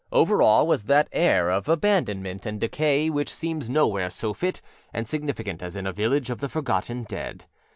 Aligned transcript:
Over 0.11 0.41
all 0.41 0.65
was 0.65 0.85
that 0.85 1.09
air 1.11 1.51
of 1.51 1.69
abandonment 1.69 2.47
and 2.47 2.59
decay 2.59 3.11
which 3.11 3.31
seems 3.31 3.69
nowhere 3.69 4.09
so 4.09 4.33
fit 4.33 4.59
and 4.91 5.07
significant 5.07 5.61
as 5.61 5.75
in 5.75 5.85
a 5.85 5.93
village 5.93 6.31
of 6.31 6.39
the 6.39 6.49
forgotten 6.49 7.03
dead. 7.03 7.45